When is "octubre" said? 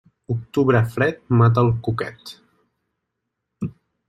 0.35-0.81